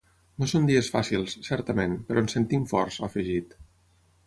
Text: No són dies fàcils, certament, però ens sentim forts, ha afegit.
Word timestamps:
No 0.43 0.45
són 0.53 0.63
dies 0.69 0.89
fàcils, 0.95 1.35
certament, 1.49 1.95
però 2.09 2.25
ens 2.25 2.35
sentim 2.39 2.67
forts, 2.75 2.99
ha 3.03 3.13
afegit. 3.13 3.57